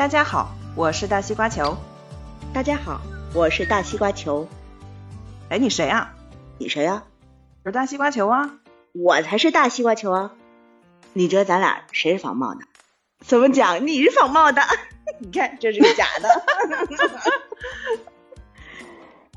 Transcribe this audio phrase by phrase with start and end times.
[0.00, 1.76] 大家好，我是大西瓜球。
[2.54, 3.02] 大家好，
[3.34, 4.48] 我是大西瓜球。
[5.50, 6.14] 哎，你谁啊？
[6.56, 7.04] 你谁啊？
[7.64, 8.54] 我是大西瓜球啊。
[8.92, 10.32] 我才是大西瓜球啊！
[11.12, 12.60] 你觉得咱俩谁是仿冒的？
[13.26, 13.86] 怎么讲？
[13.86, 14.62] 你是仿冒的？
[15.20, 16.44] 你看，这是个假的。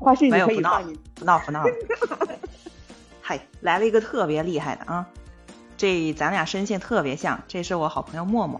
[0.00, 1.62] 花絮你可以放进，不闹不闹。
[3.20, 5.04] 嗨，来了一个特别厉害的啊！
[5.76, 8.58] 这咱俩声线特别像，这是我好朋友默默，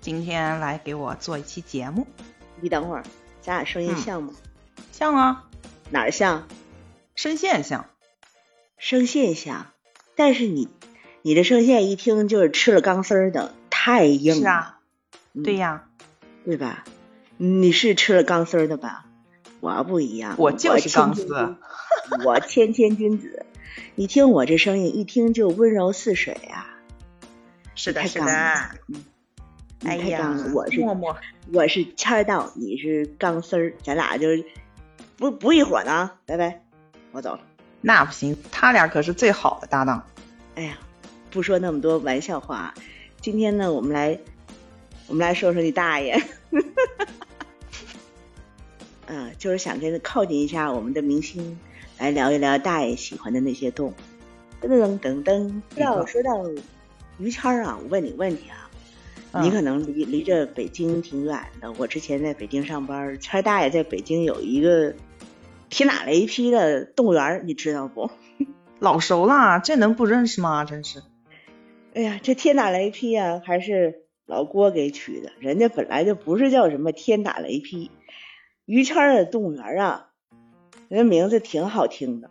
[0.00, 2.06] 今天来给我做一期节目。
[2.60, 3.04] 你等会儿，
[3.42, 4.32] 咱俩声音像吗？
[4.92, 5.44] 像啊，
[5.90, 6.48] 哪儿像？
[7.14, 7.86] 声线像，
[8.78, 9.66] 声线像。
[10.16, 10.68] 但是你，
[11.22, 14.40] 你的声线一听就是吃了钢丝儿的，太硬了。
[14.40, 14.78] 是啊，
[15.44, 15.84] 对呀，
[16.44, 16.84] 对吧？
[17.36, 19.04] 你是吃了钢丝儿的吧？
[19.60, 21.26] 我不一样，我就是钢丝。
[22.24, 23.44] 我谦谦君子，
[23.94, 26.80] 你听我这声音，一听就温柔似水啊。
[27.74, 28.26] 是的，是的。
[28.88, 29.04] 嗯。
[29.84, 31.16] 哎呀，我是默默，
[31.52, 34.28] 我是签到，你是钢丝儿，咱俩就
[35.16, 36.10] 不不一伙呢。
[36.26, 36.62] 拜拜，
[37.12, 37.40] 我走了。
[37.80, 40.04] 那不行，他俩可是最好的搭档。
[40.54, 40.76] 哎呀，
[41.30, 42.74] 不说那么多玩笑话，
[43.22, 44.18] 今天呢，我们来，
[45.06, 46.22] 我们来说说你大爷。
[49.06, 51.58] 嗯，就是想跟靠近一下我们的明星，
[51.98, 53.94] 来聊一聊大爷喜欢的那些动物。
[54.60, 56.44] 噔噔噔噔，要说到
[57.16, 58.59] 于谦儿啊，我问你问题啊，
[59.42, 61.72] 你可能离离着北京挺远的。
[61.78, 64.94] 我之前在北京上班，谦大爷在北京有一个。
[65.72, 68.10] 铁打雷劈的动物园，你知道不？
[68.80, 70.64] 老熟了，这能不认识吗？
[70.64, 71.00] 真是。
[71.94, 75.30] 哎呀，这天打雷劈啊，还是老郭给取的。
[75.38, 77.92] 人家本来就不是叫什么天打雷劈，
[78.64, 80.08] 于谦的动物园啊，
[80.88, 82.30] 人名字挺好听的。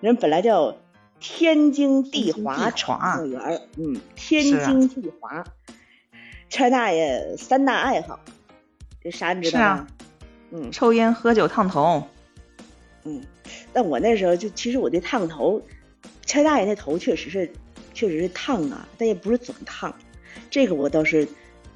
[0.00, 0.78] 人本来叫
[1.20, 5.44] 天津地华动物园，嗯，天津地华。
[6.48, 8.20] 谦大爷三大爱好，
[9.02, 9.86] 这啥你知道吗？
[10.50, 12.08] 嗯，抽烟、喝酒、烫头。
[13.04, 13.22] 嗯，
[13.72, 15.62] 但我那时候就其实我对烫头，
[16.24, 17.50] 谦大爷那头确实是
[17.94, 19.94] 确实是烫啊，但也不是总烫，
[20.50, 21.28] 这个我倒是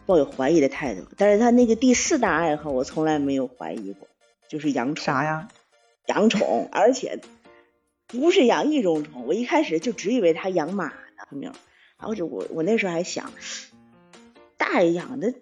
[0.07, 1.03] 抱有怀疑的态度。
[1.17, 4.09] 但是他那个第四大爱好我从来没有怀疑过，
[4.49, 5.05] 就是养宠。
[5.05, 5.49] 啥呀？
[6.07, 7.21] 养宠，而且
[8.09, 11.53] 不是养一种宠，我一开始就只以为他养马呢，没有。
[11.99, 13.33] 然后就我我那时候还想，
[14.63, 15.35] 大爷养的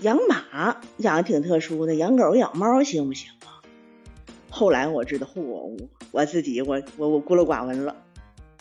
[0.00, 3.60] 养马养的挺特殊的，养狗养猫行不行啊？
[4.48, 7.94] 后来我知道，嚯，我自己我我我孤陋寡闻了。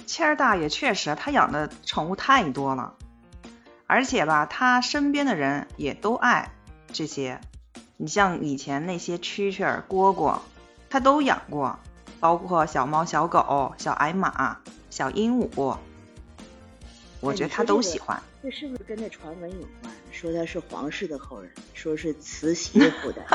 [0.05, 2.95] 谦儿大爷确实，他养的宠物太多了，
[3.87, 6.51] 而且吧，他身边的人也都爱
[6.91, 7.39] 这些。
[7.95, 10.39] 你像以前那些蛐蛐、蝈蝈，
[10.89, 11.79] 他都养过，
[12.19, 15.77] 包括小猫、小狗、小矮马、小鹦鹉，
[17.21, 18.21] 我觉得他都喜欢。
[18.43, 19.90] 这是不是跟那传闻有关？
[20.21, 23.25] 说他是皇室的后人，说是慈禧后代，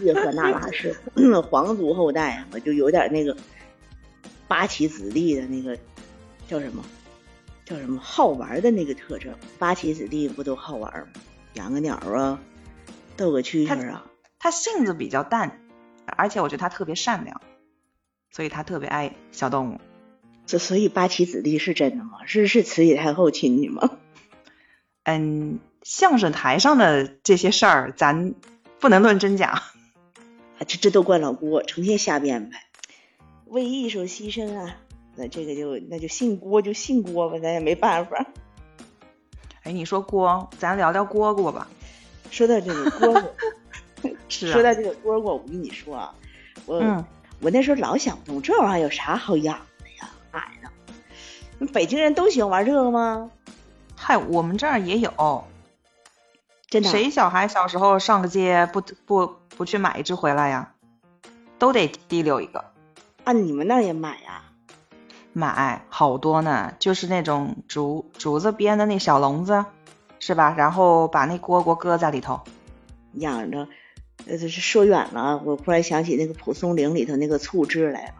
[0.00, 0.94] 叶赫那拉氏
[1.50, 3.36] 皇族后代，我就有点那个
[4.46, 5.76] 八旗子弟的那个
[6.46, 6.84] 叫什么
[7.64, 9.34] 叫什么好玩的那个特征。
[9.58, 11.08] 八旗子弟不都好玩吗？
[11.54, 12.40] 养个鸟啊，
[13.16, 14.06] 逗个蛐蛐啊。
[14.38, 15.60] 他性子比较淡，
[16.06, 17.40] 而且我觉得他特别善良，
[18.30, 19.80] 所以他特别爱小动物。
[20.46, 22.24] 这所以八旗子弟是真的吗？
[22.24, 23.98] 是是慈禧太后亲戚吗？
[25.02, 28.34] 嗯，相声台上的这些事儿，咱
[28.78, 29.62] 不能论真假。
[30.66, 32.56] 这这都怪老郭，成天瞎编呗。
[33.46, 34.76] 为艺术牺牲啊，
[35.14, 38.26] 那这个就那就姓郭就姓郭吧，咱也没办法。
[39.62, 41.68] 哎，你说郭，咱聊聊蝈蝈吧。
[42.30, 43.24] 说到这个蝈
[44.02, 46.14] 蝈， 是 说到这个蝈蝈，我跟你说啊，
[46.66, 47.04] 我
[47.40, 50.10] 我那时候老想不通，这玩意儿有啥好养的呀？
[50.32, 50.72] 哎呀，
[51.72, 53.30] 北京人都喜欢玩这个吗？
[53.96, 55.44] 嗨，我们这儿也有，
[56.68, 56.88] 真的。
[56.88, 60.72] 谁小孩小时候上个街不不不去买一只回来呀？
[61.58, 62.64] 都得提溜一个。
[63.24, 64.44] 啊，你们那也买呀？
[65.32, 69.64] 买好多呢，就是那种竹竹子编的那小笼子，
[70.18, 70.54] 是吧？
[70.56, 72.40] 然后把那蝈蝈搁在里头，
[73.14, 73.68] 养着。
[74.26, 78.14] 呃，这是说远了，我忽然想起那个蒲松龄里头那个醋汁来了。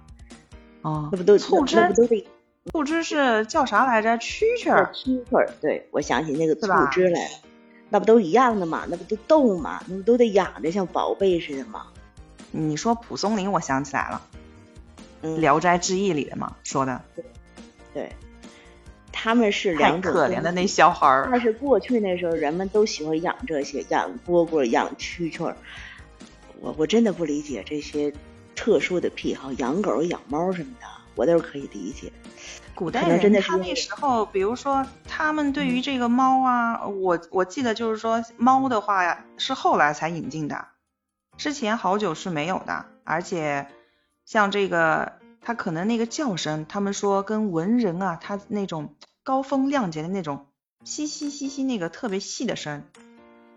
[0.82, 1.76] 哦，那不都醋汁？
[1.76, 2.26] 那不都得。
[2.70, 4.16] 醋汁是叫啥来着？
[4.18, 5.50] 蛐蛐儿，蛐蛐儿。
[5.60, 7.30] 对，我想起那个醋汁来了，
[7.90, 8.84] 那不都一样的嘛？
[8.88, 9.82] 那不都逗嘛？
[9.86, 11.86] 那不都得养的像宝贝似的吗？
[12.50, 14.22] 你说蒲松龄，我想起来了，
[15.38, 17.02] 《聊斋志异》里的嘛，说的。
[17.92, 18.12] 对，
[19.12, 20.12] 他们是两种。
[20.12, 21.28] 可怜的那小孩儿。
[21.30, 25.56] 但是过去那时候，人们都喜欢养这些，养蝈蝈，养蛐蛐儿。
[26.60, 28.12] 我我真的不理解这些
[28.54, 30.86] 特殊的癖好，养狗、养猫什么的。
[31.18, 32.12] 我倒是可以理解。
[32.76, 40.68] 古代可能真的他那时候，比如说他们对于这个猫啊，我我记得就是说猫的话呀，是后来才引进的，
[41.36, 43.66] 之前好久是没有的，而且
[44.24, 48.94] 像这个它可能那个叫声，他们说跟文人啊，他那种
[49.24, 50.46] 高风亮节的那种
[50.84, 52.84] 嘻嘻嘻嘻那个特别细的声，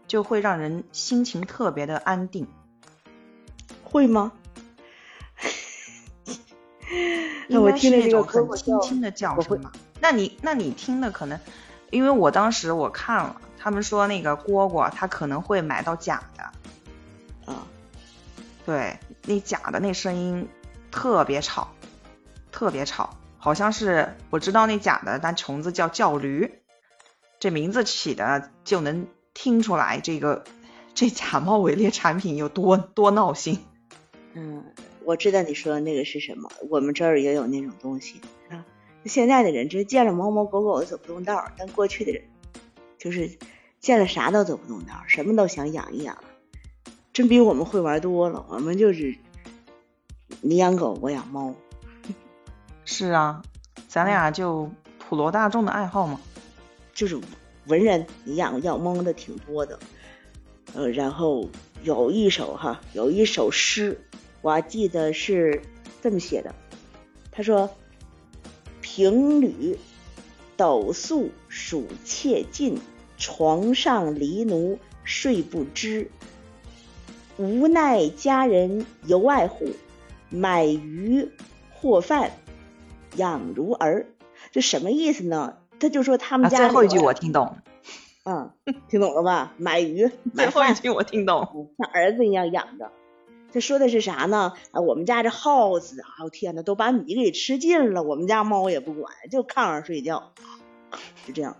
[0.07, 2.47] 就会让人心情特别的安定。
[3.83, 4.31] 会吗？
[7.47, 9.71] 那我听那种很轻轻的叫声嘛。
[9.99, 11.39] 那你那你听的可能，
[11.89, 17.67] 因为我当时我看了，他们说那个蝈蝈它可能会买到假的，啊，
[18.65, 20.47] 对，那假的那声音
[20.89, 21.73] 特别吵，
[22.51, 26.61] 特别吵，好像是我知道那假的但虫子叫叫驴，
[27.39, 30.43] 这名字起的就能听出来这个
[30.93, 33.65] 这假冒伪劣产品有多多闹心。
[34.33, 34.63] 嗯，
[35.03, 38.65] 我知道你说的那个是什么，我们这儿也有那种东西啊。
[39.05, 42.23] 现在的人就是见了猫猫狗狗走不动道儿，但过去的人
[42.97, 43.37] 就是
[43.79, 46.17] 见了啥都走不动道儿，什么都想养一养，
[47.11, 48.45] 真比我们会玩多了。
[48.49, 49.15] 我们就是
[50.41, 51.55] 你养狗，我养猫，
[52.85, 53.41] 是啊，
[53.87, 54.69] 咱俩就
[54.99, 56.19] 普罗大众的爱好嘛。
[56.93, 57.19] 就是
[57.65, 59.79] 文人，你养养猫的挺多的。
[60.73, 61.49] 呃，然后
[61.83, 63.99] 有一首哈，有一首诗，
[64.41, 65.61] 我还记得是
[66.01, 66.55] 这么写的，
[67.31, 67.69] 他说
[68.81, 69.77] ：“平吕
[70.57, 72.79] 斗粟属妾尽，
[73.17, 76.09] 床上离奴睡不知。
[77.37, 79.69] 无奈家人犹爱护，
[80.29, 81.29] 买鱼
[81.73, 82.31] 或饭
[83.15, 84.07] 养如儿。”
[84.51, 85.57] 这什么意思呢？
[85.79, 87.57] 他就说他们啊，家、最后一句我听懂，
[88.23, 88.51] 嗯，
[88.89, 89.53] 听懂了吧？
[89.57, 91.69] 买鱼最买饭， 后一句我听懂。
[91.77, 92.91] 像儿子一样养着。
[93.53, 94.53] 他说的是啥呢？
[94.71, 100.31] 啊，我们家这耗子，啊，我天呐，都把米给吃尽了，我们家猫也不管，就炕上睡觉，
[101.27, 101.57] 就这样。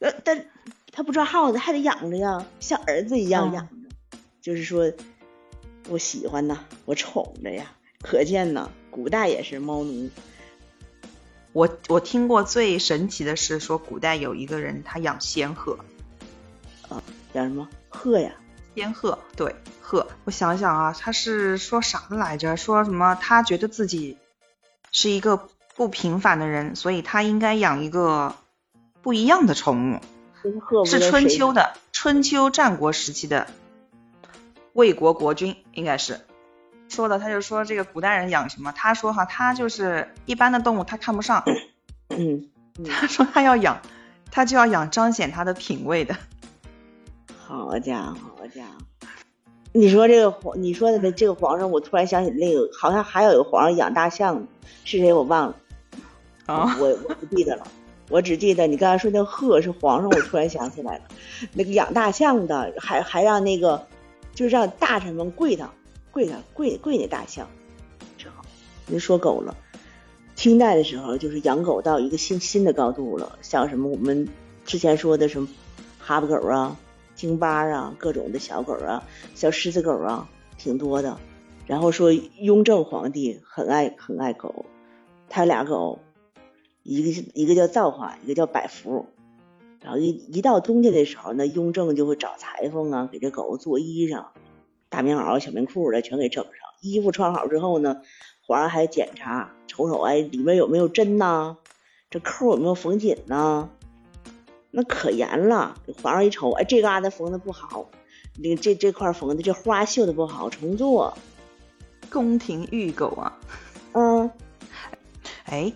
[0.00, 0.46] 呃，但
[0.90, 3.74] 他不抓耗子，还得养着呀，像儿子一样嗯养着。
[4.40, 4.92] 就是说，
[5.88, 7.72] 我喜欢呐，我宠着呀。
[8.00, 10.10] 可见呢，古代也是猫奴。
[11.52, 15.78] 我我听过最神奇的是说，古代有一个人他养仙鹤，
[16.88, 17.00] 啊
[17.34, 18.34] 养什么鹤呀？
[18.74, 20.06] 仙鹤对鹤。
[20.24, 22.56] 我想想啊，他是说啥来着？
[22.56, 24.18] 说什么他觉得自己
[24.90, 28.34] 是一个不平凡的人，所以他应该养一个
[29.02, 30.00] 不一样的宠物，
[30.84, 33.46] 这是春秋的春秋战国时期的
[34.72, 36.20] 魏国国君，应该是。
[36.88, 38.70] 说的，他就说这个古代人养什么？
[38.72, 41.42] 他说哈，他就是一般的动物他看不上，
[42.10, 43.80] 嗯，嗯 他说他要养，
[44.30, 46.16] 他就要养彰显他的品味的。
[47.54, 49.06] 好家伙，好家伙！
[49.72, 54.48] 你说这个皇，你说的这个皇上，我突然想起那个，好像还有一个皇上养大象的，
[54.84, 55.56] 是谁我忘了，
[56.46, 57.66] 啊，我我不记得了，
[58.08, 61.04] 我只记得你刚才说那鹤是皇上，我突然想起来了，
[61.52, 63.86] 那个养大象的，还还让那个，
[64.34, 65.70] 就是让大臣们跪他，
[66.10, 67.46] 跪他，跪跪那大象，
[68.16, 68.42] 这好。
[68.86, 69.54] 你说狗了，
[70.34, 74.26] 清代的时候就是养狗到一个新新的高度了，像什么我们
[74.64, 75.48] 之前说的什么
[75.98, 76.76] 哈巴狗啊、
[77.22, 79.04] 京巴啊，各种的小狗啊，
[79.36, 80.28] 小狮子狗啊，
[80.58, 81.20] 挺多的。
[81.68, 84.66] 然后说雍正皇帝很爱很爱狗，
[85.28, 86.00] 他有俩狗，
[86.82, 89.06] 一个一个叫造化，一个叫百福。
[89.80, 94.24] 然后一一到冬天的时候呢，雍正就会找裁缝啊，给这狗做衣裳，
[94.88, 96.52] 大棉袄、小棉裤的全给整上。
[96.80, 98.02] 衣服穿好之后呢，
[98.44, 101.56] 皇上还检查，瞅瞅，哎，里面有没有针呐？
[102.10, 103.70] 这扣有没有缝紧呐？
[104.72, 105.76] 那可严了。
[106.02, 107.86] 皇上一瞅，哎，这嘎达缝的不好，
[108.42, 111.16] 这这这块缝的这花绣的不好，重做。
[112.10, 113.38] 宫廷御狗啊，
[113.92, 114.30] 嗯，
[115.46, 115.72] 哎，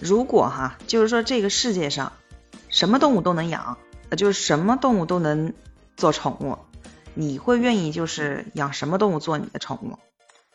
[0.00, 2.12] 如果哈，就是说这个世界上
[2.68, 3.78] 什么动物都能养，
[4.10, 5.54] 呃就是什么动物都能
[5.96, 6.58] 做宠物，
[7.14, 9.98] 你会愿意就是养什么动物做你的宠物？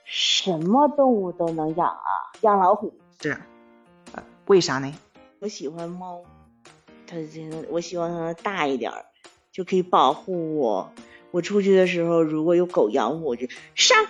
[0.05, 2.93] 什么动物都能养啊，养老虎。
[3.19, 3.37] 是，
[4.13, 4.93] 呃，为啥呢？
[5.39, 6.21] 我喜欢猫，
[7.07, 9.05] 它这个我希望它大一点儿，
[9.51, 10.93] 就可以保护我。
[11.31, 14.05] 我出去的时候，如果有狗咬我，我就上，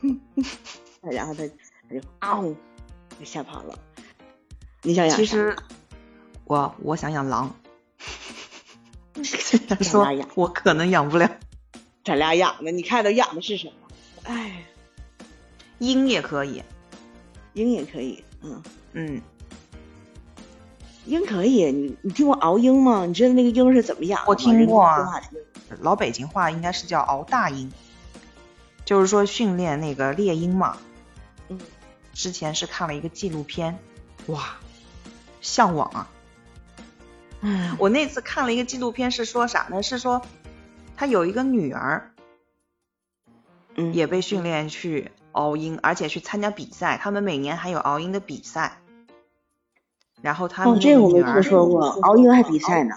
[1.02, 1.46] 然后它
[1.88, 2.42] 它就嗷
[3.18, 3.78] 就吓跑了。
[4.82, 5.56] 你想养啥其实
[6.44, 7.54] 我我想养狼，
[9.68, 11.30] 他咱说我可能养不了，
[12.04, 13.72] 咱俩养的，你看都养的是什么？
[14.24, 14.64] 哎，
[15.78, 16.62] 鹰也可以，
[17.54, 19.20] 鹰也可以，嗯，嗯，
[21.10, 21.70] 鹰可以。
[21.72, 23.04] 你你听过熬鹰吗？
[23.04, 24.28] 你知道那个鹰是怎么养的吗？
[24.28, 25.20] 我听过啊
[25.80, 27.70] 老北京话应该是叫熬大鹰，
[28.84, 30.78] 就是说训练那个猎鹰嘛。
[31.48, 31.60] 嗯，
[32.12, 33.78] 之前是看了一个纪录片，
[34.26, 34.56] 哇，
[35.40, 36.08] 向往啊！
[37.40, 39.82] 嗯，我那次看了一个纪录片，是说啥呢？
[39.82, 40.22] 是说
[40.96, 42.12] 他有一个女儿，
[43.76, 46.98] 嗯，也被训练去熬鹰，而且去参加比赛。
[47.00, 48.78] 他们每年还有熬鹰的比赛。
[50.22, 52.94] 然后他们哦，这个我没女儿听说过，熬鹰还比赛呢。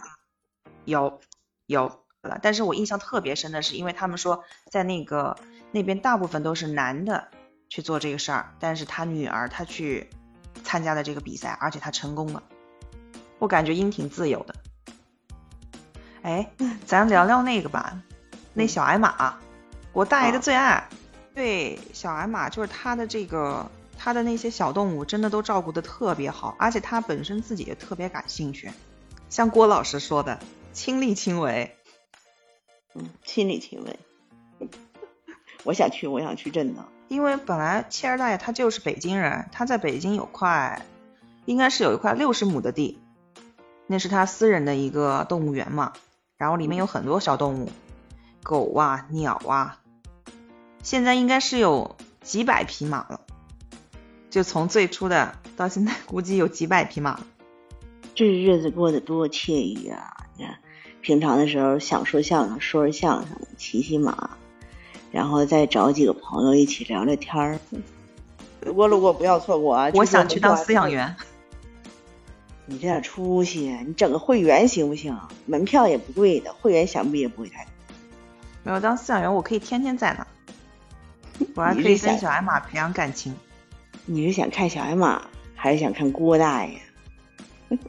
[0.86, 1.20] 有
[1.66, 1.88] 有
[2.22, 5.38] 了，但是我印象特别深的是，因为他们说在那个
[5.72, 7.30] 那边大部分都是男的
[7.70, 10.10] 去做这个事儿，但是他女儿她去
[10.64, 12.44] 参加了这个比赛，而且她成功了。
[13.40, 14.56] 我感觉鹰挺自由的。
[16.22, 16.50] 哎，
[16.86, 18.02] 咱聊聊那个吧，
[18.54, 19.38] 那小矮马，
[19.92, 20.88] 我大爷的最爱。
[21.34, 23.70] 对，小矮马就是他的这个，
[24.04, 28.70] 他的那些小动物真的都照顾得特别好，而且他本身自己也特别感兴趣。
[29.30, 30.40] 像郭老师说的，
[30.74, 31.78] 亲力亲为。
[32.96, 34.70] 嗯，亲力亲为。
[35.64, 36.84] 我想去，我想去，真的。
[37.08, 40.86] 因为本来切尔大爷他就是北京人，他在北京有块，
[41.46, 43.00] 应该是有一块六十亩的地，
[43.88, 45.94] 那是他私人的一个动物园嘛，
[46.36, 47.70] 然后里面有很多小动物，
[48.44, 49.80] 狗啊、鸟啊，
[50.84, 53.22] 现在应该是有几百匹马了，
[54.34, 57.24] 就从最初的到现在，估计有几百匹马了。
[58.16, 60.26] 这日子过得多惬意啊！
[60.36, 60.58] 你看，
[61.02, 64.32] 平常的时候想说相声，说说相声，骑骑马，
[65.12, 67.60] 然后再找几个朋友一起聊聊天儿。
[68.62, 69.92] 路过路过不要错过啊！
[69.94, 70.90] 我想去当饲养。
[70.90, 71.16] 员。
[72.66, 75.16] 你这点出息，你整个会员行不行？
[75.46, 77.72] 门票也不贵的，会员想必也不会太贵。
[78.64, 80.26] 没有当饲养员，我可以天天在那，
[81.54, 83.36] 我还可以跟小矮马培养感情。
[84.06, 86.82] 你是想看小矮马，还是想看郭大爷？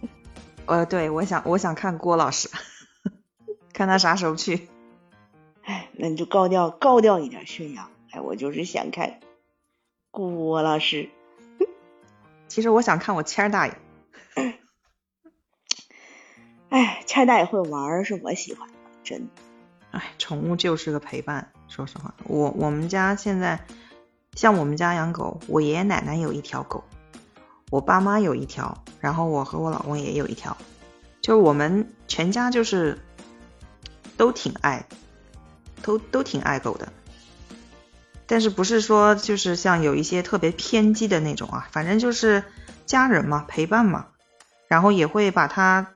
[0.66, 2.48] 呃，对，我想我想看郭老师，
[3.74, 4.68] 看他啥时候去。
[5.62, 7.90] 哎，那你就高调高调一点宣扬。
[8.10, 9.18] 哎，我就是想看
[10.10, 11.10] 郭老师。
[12.48, 13.76] 其实我想看我谦儿大爷。
[16.70, 19.30] 哎，谦儿大爷会玩是我喜欢的，真的。
[19.90, 21.50] 哎，宠物就是个陪伴。
[21.66, 23.58] 说实话，我我们家现在
[24.34, 26.84] 像我们家养狗，我爷爷奶奶有一条狗，
[27.70, 30.56] 我爸妈有一条，然后我和我老公也有一条，
[31.20, 32.98] 就是我们全家就是
[34.16, 34.86] 都挺爱，
[35.82, 36.92] 都都挺爱狗的。
[38.26, 42.42] 但是不是说就是像有一些特别偏激的那种啊，反正就是
[42.86, 44.06] 家人嘛，陪伴嘛，
[44.66, 45.86] 然后也会把它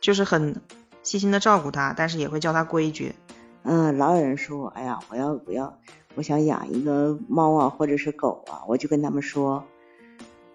[0.00, 0.60] 就是很
[1.02, 3.14] 细心的照顾它，但是也会教它规矩。
[3.62, 5.78] 嗯，老有人说，哎呀，我要我要
[6.14, 9.64] 我想养一个猫啊，或者是狗啊，我就跟他们说，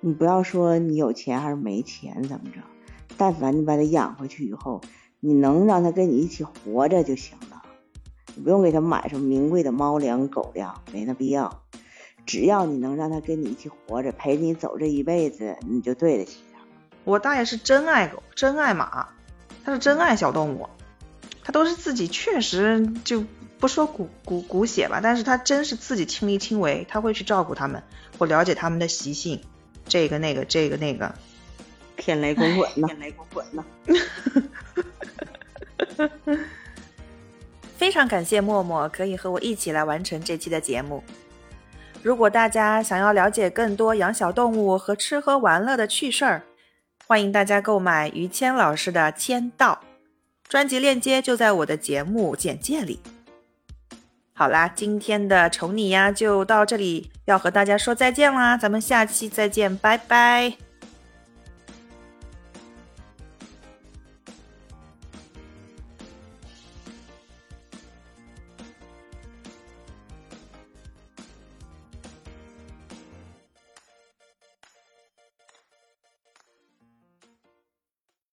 [0.01, 2.59] 你不要说你有钱还是没钱怎么着，
[3.17, 4.81] 但凡你把它养回去以后，
[5.19, 7.61] 你能让它跟你一起活着就行了，
[8.35, 11.61] 你不用给它买什么名贵的猫粮、狗粮，没那必要。
[12.25, 16.59] 只要你能让它跟你一起活着，陪你走这一辈子，你就对得起它。
[17.03, 19.09] 我大爷是真爱狗，真爱马，
[19.63, 20.67] 他是真爱小动物，
[21.43, 23.23] 他都是自己确实就
[23.63, 27.81] 不说骨骨骨血吧，但是他真是自己亲力亲为，他会去照顾他们，
[28.19, 29.39] 或了解他们的习性，
[29.87, 31.15] 这个那个这个那个，
[31.95, 33.63] 天雷滚滚呐，天雷滚滚呐。
[37.77, 41.01] 非常感谢默默可以和我一起来完成这期的节目。
[42.01, 46.43] 如果大家想要了解更多养小动物和吃喝玩乐的趣事儿，
[47.07, 49.79] 欢迎大家购买于谦老师的《签到》
[50.49, 52.99] 专辑，链接就在我的节目简介里。
[54.35, 60.53] 好啦，今天的宠你呀就到这里，要和大家说再见啦，咱们下期再见，拜拜。